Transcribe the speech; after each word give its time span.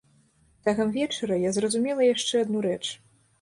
Цягам 0.63 0.89
вечара 0.95 1.37
я 1.43 1.51
зразумела 1.59 2.09
яшчэ 2.13 2.35
адну 2.47 2.65
рэч. 2.69 2.81